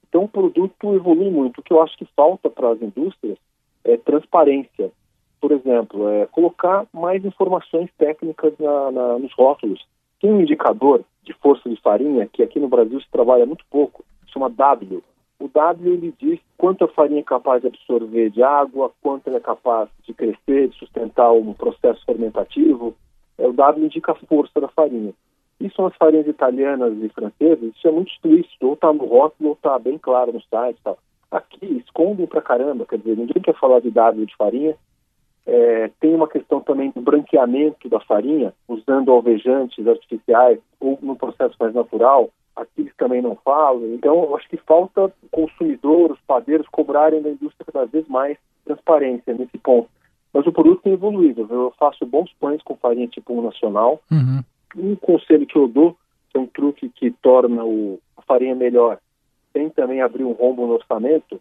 então, 0.10 0.24
o 0.24 0.28
produto 0.28 0.96
evolui 0.96 1.30
muito. 1.30 1.60
O 1.60 1.64
que 1.64 1.72
eu 1.72 1.82
acho 1.82 1.96
que 1.98 2.06
falta 2.16 2.50
para 2.50 2.72
as 2.72 2.82
indústrias 2.82 3.38
é 3.84 3.96
transparência. 3.96 4.92
Por 5.40 5.52
exemplo, 5.52 6.10
é 6.10 6.26
colocar 6.26 6.86
mais 6.92 7.24
informações 7.24 7.90
técnicas 7.98 8.54
na, 8.60 8.92
na, 8.92 9.20
nos 9.20 9.32
rótulos. 9.34 9.86
Tem 10.20 10.32
um 10.32 10.42
indicador 10.42 11.04
de 11.24 11.34
força 11.34 11.70
de 11.70 11.80
farinha, 11.80 12.28
que 12.28 12.44
aqui 12.44 12.60
no 12.60 12.68
Brasil 12.68 13.00
se 13.00 13.10
trabalha 13.10 13.46
muito 13.46 13.64
pouco, 13.70 14.04
chama 14.34 14.50
W. 14.50 15.02
O 15.40 15.48
W 15.48 15.94
ele 15.94 16.14
diz 16.20 16.40
quanto 16.58 16.84
a 16.84 16.88
farinha 16.90 17.22
é 17.22 17.24
capaz 17.24 17.62
de 17.62 17.68
absorver 17.68 18.30
de 18.32 18.44
água, 18.44 18.92
quanto 19.02 19.28
ela 19.28 19.38
é 19.38 19.42
capaz 19.42 19.88
de 20.06 20.14
crescer, 20.14 20.68
de 20.68 20.78
sustentar 20.78 21.32
um 21.32 21.54
processo 21.54 22.04
fermentativo. 22.04 22.94
É, 23.38 23.48
o 23.48 23.54
W 23.54 23.86
indica 23.86 24.12
a 24.12 24.16
força 24.16 24.60
da 24.60 24.68
farinha. 24.68 25.14
E 25.60 25.70
são 25.72 25.88
as 25.88 25.96
farinhas 25.96 26.28
italianas 26.28 26.94
e 27.02 27.10
francesas, 27.10 27.76
isso 27.76 27.88
é 27.88 27.92
muito 27.92 28.12
explícito, 28.12 28.66
ou 28.66 28.74
está 28.74 28.94
no 28.94 29.06
rótulo, 29.06 29.50
ou 29.50 29.54
está 29.54 29.78
bem 29.78 29.98
claro 29.98 30.32
no 30.32 30.42
site 30.44 30.80
tal. 30.84 30.98
Aqui, 31.30 31.84
escondem 31.86 32.26
pra 32.26 32.42
caramba, 32.42 32.86
quer 32.86 32.98
dizer, 32.98 33.18
ninguém 33.18 33.42
quer 33.42 33.56
falar 33.56 33.82
de 33.82 33.92
W 33.92 34.26
de 34.26 34.36
farinha. 34.36 34.76
É, 35.46 35.90
tem 36.00 36.16
uma 36.16 36.28
questão 36.28 36.62
também 36.62 36.92
do 36.92 37.02
branqueamento 37.02 37.90
da 37.90 38.00
farinha, 38.00 38.54
usando 38.68 39.12
alvejantes 39.12 39.86
artificiais 39.86 40.60
ou 40.80 40.98
no 41.02 41.16
processo 41.16 41.56
mais 41.60 41.74
natural. 41.74 42.30
Aqui 42.56 42.82
eles 42.82 42.96
também 42.98 43.22
não 43.22 43.36
falam. 43.36 43.94
Então, 43.94 44.24
eu 44.24 44.36
acho 44.38 44.48
que 44.50 44.58
falta 44.58 45.06
o 45.06 45.30
consumidor, 45.30 46.12
os 46.12 46.20
padeiros, 46.22 46.68
cobrarem 46.70 47.22
da 47.22 47.30
indústria 47.30 47.66
cada 47.72 47.86
vez 47.86 48.08
mais 48.08 48.38
transparência 48.66 49.34
nesse 49.34 49.58
ponto. 49.58 49.90
Mas 50.34 50.46
o 50.46 50.52
produto 50.52 50.84
tem 50.84 50.94
evoluído. 50.94 51.48
Eu 51.50 51.74
faço 51.78 52.06
bons 52.06 52.32
pães 52.40 52.62
com 52.64 52.76
farinha 52.76 53.08
tipo 53.08 53.34
1 53.34 53.42
nacional. 53.42 54.00
Uhum 54.12 54.44
um 54.76 54.96
conselho 54.96 55.46
que 55.46 55.58
eu 55.58 55.68
dou, 55.68 55.98
que 56.30 56.38
é 56.38 56.40
um 56.40 56.48
truque 56.48 56.90
que 56.90 57.12
torna 57.12 57.64
o, 57.64 58.00
a 58.18 58.22
farinha 58.22 58.56
melhor, 58.56 59.00
sem 59.52 59.70
também 59.70 60.02
abrir 60.02 60.24
um 60.24 60.34
rombo 60.34 60.68
no 60.68 60.74
orçamento, 60.74 61.40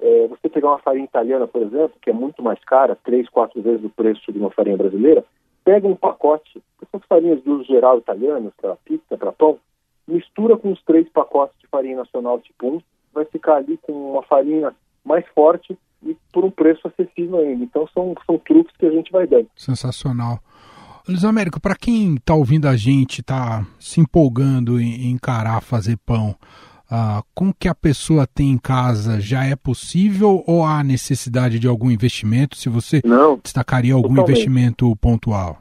é 0.00 0.26
você 0.26 0.48
pegar 0.48 0.68
uma 0.68 0.78
farinha 0.78 1.04
italiana, 1.04 1.46
por 1.46 1.62
exemplo, 1.62 1.96
que 2.02 2.10
é 2.10 2.12
muito 2.12 2.42
mais 2.42 2.58
cara, 2.64 2.98
três, 3.04 3.28
quatro 3.28 3.62
vezes 3.62 3.84
o 3.84 3.90
preço 3.90 4.32
de 4.32 4.38
uma 4.38 4.50
farinha 4.50 4.76
brasileira, 4.76 5.24
pega 5.64 5.86
um 5.86 5.96
pacote, 5.96 6.62
essas 6.82 7.06
farinhas 7.06 7.42
de 7.42 7.48
uso 7.48 7.64
geral 7.64 7.98
italianas, 7.98 8.52
para 8.60 8.76
pizza, 8.76 9.16
para 9.16 9.32
pão, 9.32 9.58
mistura 10.06 10.56
com 10.56 10.72
os 10.72 10.82
três 10.82 11.08
pacotes 11.08 11.58
de 11.58 11.66
farinha 11.68 11.96
nacional 11.96 12.38
tipo 12.40 12.68
1, 12.68 12.80
vai 13.14 13.24
ficar 13.24 13.56
ali 13.56 13.78
com 13.78 13.92
uma 13.92 14.22
farinha 14.22 14.74
mais 15.04 15.26
forte 15.28 15.78
e 16.02 16.16
por 16.32 16.44
um 16.44 16.50
preço 16.50 16.86
acessível 16.86 17.38
ainda. 17.38 17.64
Então 17.64 17.88
são, 17.94 18.14
são 18.26 18.38
truques 18.38 18.76
que 18.76 18.86
a 18.86 18.90
gente 18.90 19.10
vai 19.10 19.26
dando. 19.26 19.48
Sensacional. 19.56 20.38
Luiz 21.06 21.22
Américo, 21.22 21.60
para 21.60 21.76
quem 21.76 22.14
está 22.14 22.34
ouvindo 22.34 22.66
a 22.66 22.74
gente, 22.76 23.20
está 23.20 23.66
se 23.78 24.00
empolgando 24.00 24.80
em 24.80 25.10
encarar 25.10 25.60
fazer 25.60 25.98
pão, 25.98 26.34
ah, 26.90 27.22
com 27.34 27.52
que 27.52 27.68
a 27.68 27.74
pessoa 27.74 28.26
tem 28.26 28.52
em 28.52 28.56
casa 28.56 29.20
já 29.20 29.44
é 29.44 29.54
possível 29.54 30.42
ou 30.46 30.64
há 30.64 30.82
necessidade 30.82 31.58
de 31.58 31.68
algum 31.68 31.90
investimento? 31.90 32.56
Se 32.56 32.70
você 32.70 33.02
Não, 33.04 33.36
destacaria 33.36 33.92
algum 33.92 34.08
totalmente. 34.08 34.30
investimento 34.30 34.96
pontual? 34.96 35.58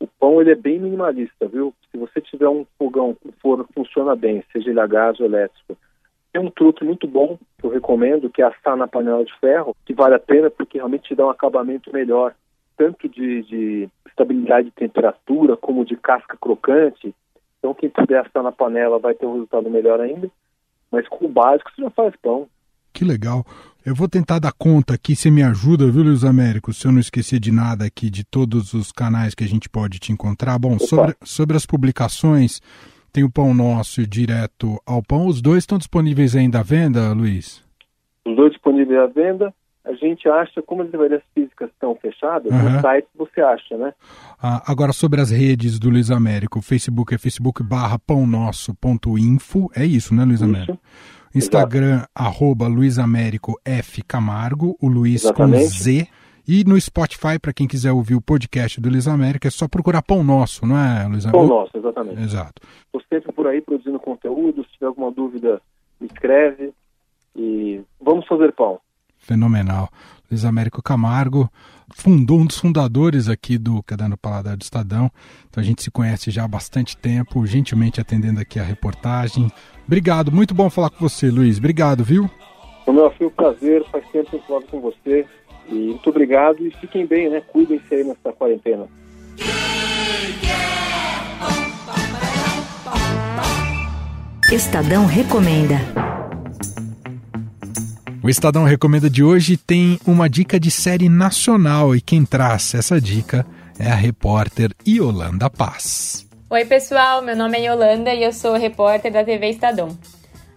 O 0.00 0.06
pão 0.18 0.40
ele 0.40 0.50
é 0.50 0.56
bem 0.56 0.80
minimalista, 0.80 1.46
viu? 1.46 1.72
Se 1.92 1.96
você 1.96 2.20
tiver 2.20 2.48
um 2.48 2.66
fogão, 2.76 3.16
um 3.24 3.30
forno 3.40 3.64
que 3.64 3.74
funciona 3.74 4.16
bem, 4.16 4.42
seja 4.52 4.68
ele 4.68 4.80
a 4.80 4.86
gás 4.88 5.20
ou 5.20 5.26
elétrico, 5.26 5.76
tem 6.32 6.42
um 6.42 6.50
truque 6.50 6.84
muito 6.84 7.06
bom 7.06 7.38
que 7.56 7.66
eu 7.66 7.70
recomendo, 7.70 8.28
que 8.28 8.42
é 8.42 8.46
assar 8.46 8.76
na 8.76 8.88
panela 8.88 9.24
de 9.24 9.32
ferro, 9.38 9.76
que 9.86 9.94
vale 9.94 10.16
a 10.16 10.18
pena 10.18 10.50
porque 10.50 10.78
realmente 10.78 11.04
te 11.04 11.14
dá 11.14 11.26
um 11.26 11.30
acabamento 11.30 11.92
melhor, 11.92 12.34
tanto 12.82 13.08
de, 13.08 13.42
de 13.42 13.88
estabilidade 14.08 14.66
de 14.66 14.74
temperatura, 14.74 15.56
como 15.56 15.84
de 15.84 15.96
casca 15.96 16.36
crocante. 16.40 17.14
Então, 17.58 17.72
quem 17.72 17.88
puder 17.88 18.26
assar 18.26 18.42
na 18.42 18.50
panela 18.50 18.98
vai 18.98 19.14
ter 19.14 19.24
um 19.24 19.34
resultado 19.34 19.70
melhor 19.70 20.00
ainda. 20.00 20.28
Mas 20.90 21.06
com 21.06 21.26
o 21.26 21.28
básico 21.28 21.70
você 21.70 21.82
já 21.82 21.90
faz 21.90 22.12
pão. 22.20 22.48
Que 22.92 23.04
legal. 23.04 23.44
Eu 23.86 23.94
vou 23.94 24.08
tentar 24.08 24.40
dar 24.40 24.52
conta 24.52 24.94
aqui, 24.94 25.14
você 25.14 25.30
me 25.30 25.42
ajuda, 25.42 25.90
viu, 25.90 26.02
Luiz 26.02 26.24
Américo? 26.24 26.72
Se 26.72 26.86
eu 26.86 26.92
não 26.92 26.98
esquecer 26.98 27.38
de 27.38 27.52
nada 27.52 27.84
aqui, 27.84 28.10
de 28.10 28.24
todos 28.24 28.74
os 28.74 28.90
canais 28.90 29.34
que 29.34 29.44
a 29.44 29.48
gente 29.48 29.68
pode 29.68 29.98
te 29.98 30.12
encontrar. 30.12 30.58
Bom, 30.58 30.78
sobre, 30.78 31.14
sobre 31.22 31.56
as 31.56 31.64
publicações, 31.64 32.60
tem 33.12 33.22
o 33.22 33.30
Pão 33.30 33.54
Nosso 33.54 34.00
e 34.00 34.06
Direto 34.06 34.76
ao 34.84 35.02
Pão. 35.02 35.26
Os 35.26 35.40
dois 35.40 35.58
estão 35.58 35.78
disponíveis 35.78 36.34
ainda 36.34 36.60
à 36.60 36.62
venda, 36.62 37.12
Luiz? 37.12 37.64
Os 38.26 38.36
dois 38.36 38.52
disponíveis 38.52 38.98
à 38.98 39.06
venda 39.06 39.54
a 39.84 39.92
gente 39.94 40.28
acha, 40.28 40.62
como 40.62 40.82
as 40.82 40.90
livrarias 40.90 41.22
físicas 41.34 41.68
estão 41.70 41.94
fechadas, 41.96 42.52
uhum. 42.52 42.70
no 42.70 42.80
site 42.80 43.08
você 43.16 43.40
acha, 43.40 43.76
né? 43.76 43.92
Ah, 44.40 44.62
agora 44.66 44.92
sobre 44.92 45.20
as 45.20 45.30
redes 45.30 45.78
do 45.78 45.90
Luiz 45.90 46.10
Américo, 46.10 46.60
o 46.60 46.62
Facebook 46.62 47.14
é 47.14 47.18
facebook 47.18 47.62
barra 47.62 47.98
pãonosso.info, 47.98 49.70
é 49.74 49.84
isso, 49.84 50.14
né, 50.14 50.24
Luiz 50.24 50.40
isso. 50.40 50.44
Américo? 50.44 50.78
Instagram, 51.34 51.94
Exato. 51.94 52.10
arroba 52.14 52.68
Luiz 52.68 52.98
Américo 52.98 53.58
F 53.64 54.02
Camargo, 54.02 54.76
o 54.80 54.88
Luiz 54.88 55.24
Exatamente. 55.24 55.64
com 55.64 55.68
Z. 55.68 56.08
E 56.46 56.64
no 56.64 56.78
Spotify, 56.80 57.38
para 57.40 57.52
quem 57.52 57.68
quiser 57.68 57.92
ouvir 57.92 58.16
o 58.16 58.20
podcast 58.20 58.80
do 58.80 58.90
Luiz 58.90 59.06
Américo, 59.06 59.46
é 59.46 59.50
só 59.50 59.68
procurar 59.68 60.02
Pão 60.02 60.24
Nosso, 60.24 60.66
não 60.66 60.76
é, 60.76 61.06
Luiz 61.08 61.24
Américo? 61.24 61.30
Pão 61.32 61.46
Nosso, 61.46 61.76
exatamente. 61.76 62.20
Exato. 62.20 62.62
Estou 62.86 63.00
sempre 63.08 63.32
por 63.32 63.46
aí 63.46 63.60
produzindo 63.60 63.98
conteúdo, 63.98 64.64
se 64.64 64.72
tiver 64.72 64.86
alguma 64.86 65.10
dúvida, 65.10 65.60
me 66.00 66.06
escreve 66.06 66.72
e 67.34 67.80
vamos 68.00 68.26
fazer 68.26 68.52
pão. 68.52 68.80
Fenomenal. 69.22 69.88
Luiz 70.30 70.44
Américo 70.44 70.82
Camargo 70.82 71.50
fundou 71.94 72.40
um 72.40 72.46
dos 72.46 72.58
fundadores 72.58 73.28
aqui 73.28 73.56
do 73.56 73.82
Caderno 73.82 74.16
Paladar 74.16 74.56
do 74.56 74.62
Estadão. 74.62 75.10
Então 75.48 75.62
a 75.62 75.64
gente 75.64 75.82
se 75.82 75.90
conhece 75.90 76.30
já 76.30 76.44
há 76.44 76.48
bastante 76.48 76.96
tempo, 76.96 77.46
gentilmente 77.46 78.00
atendendo 78.00 78.40
aqui 78.40 78.58
a 78.58 78.64
reportagem. 78.64 79.50
Obrigado, 79.86 80.32
muito 80.32 80.54
bom 80.54 80.68
falar 80.68 80.90
com 80.90 81.08
você, 81.08 81.30
Luiz. 81.30 81.58
Obrigado, 81.58 82.02
viu? 82.02 82.28
O 82.86 82.92
meu 82.92 83.10
foi 83.12 83.28
um 83.28 83.30
prazer, 83.30 83.84
faz 83.90 84.04
tempo 84.10 84.30
que 84.30 84.36
eu 84.36 84.42
falo 84.42 84.62
com 84.62 84.80
você. 84.80 85.24
E 85.68 85.74
muito 85.74 86.10
obrigado 86.10 86.66
e 86.66 86.70
fiquem 86.72 87.06
bem, 87.06 87.30
né? 87.30 87.40
Cuidem-se 87.40 87.94
aí 87.94 88.04
nessa 88.04 88.32
quarentena. 88.32 88.88
Estadão 94.50 95.06
recomenda. 95.06 95.76
O 98.24 98.30
Estadão 98.30 98.62
Recomenda 98.62 99.10
de 99.10 99.24
hoje 99.24 99.56
tem 99.56 99.98
uma 100.06 100.30
dica 100.30 100.60
de 100.60 100.70
série 100.70 101.08
nacional 101.08 101.96
e 101.96 102.00
quem 102.00 102.24
traz 102.24 102.72
essa 102.72 103.00
dica 103.00 103.44
é 103.76 103.90
a 103.90 103.96
repórter 103.96 104.70
Yolanda 104.86 105.50
Paz. 105.50 106.24
Oi, 106.48 106.64
pessoal, 106.64 107.20
meu 107.20 107.34
nome 107.34 107.58
é 107.58 107.68
Yolanda 107.68 108.14
e 108.14 108.22
eu 108.22 108.32
sou 108.32 108.54
repórter 108.54 109.12
da 109.12 109.24
TV 109.24 109.48
Estadão. 109.48 109.98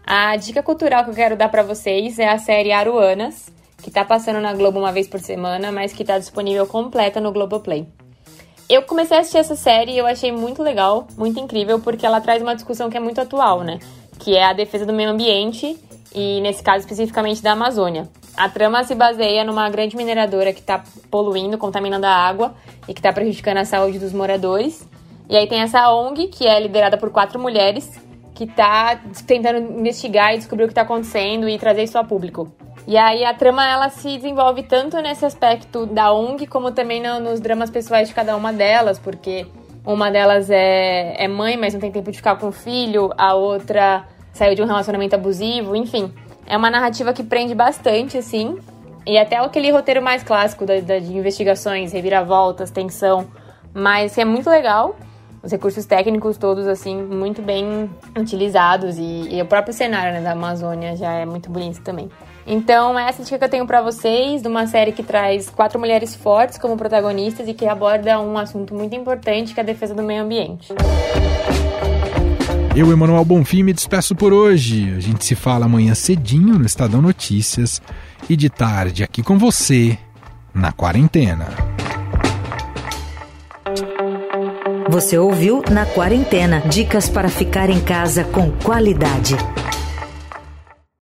A 0.05 0.35
dica 0.35 0.61
cultural 0.61 1.05
que 1.05 1.09
eu 1.09 1.15
quero 1.15 1.35
dar 1.35 1.49
para 1.49 1.63
vocês 1.63 2.19
é 2.19 2.29
a 2.29 2.37
série 2.37 2.71
Aruanas, 2.71 3.51
que 3.81 3.89
tá 3.89 4.05
passando 4.05 4.39
na 4.39 4.53
Globo 4.53 4.77
uma 4.77 4.91
vez 4.91 5.07
por 5.07 5.19
semana, 5.19 5.71
mas 5.71 5.91
que 5.91 6.05
tá 6.05 6.19
disponível 6.19 6.67
completa 6.67 7.19
no 7.19 7.31
Globoplay. 7.31 7.87
Eu 8.69 8.83
comecei 8.83 9.17
a 9.17 9.21
assistir 9.21 9.39
essa 9.39 9.55
série 9.55 9.93
e 9.93 9.97
eu 9.97 10.05
achei 10.05 10.31
muito 10.31 10.61
legal, 10.61 11.07
muito 11.17 11.39
incrível, 11.39 11.79
porque 11.79 12.05
ela 12.05 12.21
traz 12.21 12.43
uma 12.43 12.53
discussão 12.53 12.91
que 12.91 12.97
é 12.97 12.99
muito 12.99 13.19
atual, 13.19 13.63
né? 13.63 13.79
Que 14.19 14.35
é 14.35 14.43
a 14.45 14.53
defesa 14.53 14.85
do 14.85 14.93
meio 14.93 15.09
ambiente 15.09 15.75
e, 16.13 16.41
nesse 16.41 16.63
caso, 16.63 16.79
especificamente 16.79 17.41
da 17.41 17.53
Amazônia. 17.53 18.09
A 18.35 18.49
trama 18.49 18.83
se 18.83 18.93
baseia 18.93 19.43
numa 19.43 19.69
grande 19.69 19.95
mineradora 19.95 20.51
que 20.51 20.59
está 20.59 20.83
poluindo, 21.09 21.57
contaminando 21.57 22.05
a 22.05 22.11
água 22.11 22.53
e 22.87 22.93
que 22.93 22.99
está 22.99 23.13
prejudicando 23.13 23.57
a 23.57 23.65
saúde 23.65 23.97
dos 23.97 24.13
moradores. 24.13 24.87
E 25.29 25.35
aí 25.35 25.47
tem 25.47 25.61
essa 25.61 25.91
ONG, 25.91 26.27
que 26.27 26.45
é 26.45 26.59
liderada 26.59 26.97
por 26.97 27.09
quatro 27.09 27.39
mulheres, 27.39 27.99
que 28.33 28.43
está 28.43 28.99
tentando 29.25 29.79
investigar 29.79 30.33
e 30.33 30.37
descobrir 30.37 30.65
o 30.65 30.67
que 30.67 30.73
está 30.73 30.81
acontecendo 30.81 31.47
e 31.47 31.57
trazer 31.57 31.83
isso 31.83 31.97
a 31.97 32.03
público. 32.03 32.51
E 32.87 32.97
aí 32.97 33.25
a 33.25 33.33
trama 33.33 33.67
ela 33.67 33.89
se 33.89 34.17
desenvolve 34.17 34.61
tanto 34.63 34.97
nesse 35.01 35.25
aspecto 35.25 35.85
da 35.87 36.13
ONG 36.13 36.45
como 36.45 36.71
também 36.71 37.01
no, 37.01 37.19
nos 37.19 37.39
dramas 37.39 37.71
pessoais 37.71 38.09
de 38.09 38.13
cada 38.13 38.35
uma 38.35 38.53
delas, 38.53 38.99
porque 38.99 39.47
uma 39.85 40.11
delas 40.11 40.49
é, 40.49 41.15
é 41.23 41.27
mãe, 41.27 41.57
mas 41.57 41.73
não 41.73 41.81
tem 41.81 41.91
tempo 41.91 42.11
de 42.11 42.17
ficar 42.17 42.35
com 42.35 42.49
o 42.49 42.51
filho, 42.51 43.09
a 43.17 43.33
outra 43.33 44.05
saiu 44.35 44.53
de 44.53 44.61
um 44.61 44.65
relacionamento 44.65 45.15
abusivo, 45.15 45.75
enfim. 45.75 46.13
É 46.45 46.55
uma 46.55 46.69
narrativa 46.69 47.13
que 47.13 47.23
prende 47.23 47.55
bastante, 47.55 48.17
assim, 48.17 48.59
e 49.07 49.17
até 49.17 49.37
aquele 49.37 49.71
roteiro 49.71 50.01
mais 50.01 50.21
clássico 50.21 50.65
da, 50.65 50.79
da, 50.81 50.99
de 50.99 51.17
investigações, 51.17 51.93
reviravoltas, 51.93 52.69
tensão, 52.69 53.27
mas 53.73 54.15
é 54.17 54.25
muito 54.25 54.49
legal 54.49 54.95
os 55.41 55.51
recursos 55.51 55.85
técnicos 55.85 56.37
todos, 56.37 56.67
assim, 56.67 57.01
muito 57.03 57.41
bem 57.41 57.89
utilizados 58.19 58.97
e, 58.97 59.35
e 59.35 59.41
o 59.41 59.45
próprio 59.45 59.73
cenário 59.73 60.11
né, 60.11 60.19
da 60.19 60.31
Amazônia 60.31 60.95
já 60.95 61.13
é 61.13 61.25
muito 61.25 61.51
bonito 61.51 61.81
também. 61.81 62.09
Então, 62.47 62.97
essa 62.97 63.23
dica 63.23 63.37
que 63.37 63.45
eu 63.45 63.49
tenho 63.49 63.67
para 63.67 63.81
vocês, 63.81 64.41
de 64.41 64.47
uma 64.47 64.65
série 64.65 64.91
que 64.91 65.03
traz 65.03 65.49
quatro 65.49 65.79
mulheres 65.79 66.15
fortes 66.15 66.57
como 66.57 66.75
protagonistas 66.75 67.47
e 67.47 67.53
que 67.53 67.67
aborda 67.67 68.19
um 68.19 68.37
assunto 68.37 68.73
muito 68.73 68.95
importante, 68.95 69.53
que 69.53 69.59
é 69.59 69.63
a 69.63 69.65
defesa 69.65 69.93
do 69.93 70.01
meio 70.01 70.23
ambiente. 70.23 70.73
Eu, 72.75 72.91
Emanuel 72.91 73.23
Bonfim, 73.23 73.63
me 73.63 73.71
despeço 73.71 74.13
por 74.13 74.33
hoje. 74.33 74.93
A 74.97 74.99
gente 74.99 75.23
se 75.23 75.33
fala 75.33 75.65
amanhã 75.65 75.95
cedinho 75.95 76.59
no 76.59 76.65
Estadão 76.65 77.01
Notícias 77.01 77.81
e 78.29 78.35
de 78.35 78.49
tarde 78.49 79.01
aqui 79.01 79.23
com 79.23 79.37
você, 79.37 79.97
na 80.53 80.73
quarentena. 80.73 81.47
Você 84.89 85.17
ouviu 85.17 85.63
Na 85.71 85.85
Quarentena 85.85 86.59
dicas 86.69 87.07
para 87.07 87.29
ficar 87.29 87.69
em 87.69 87.79
casa 87.79 88.25
com 88.25 88.51
qualidade. 88.51 89.35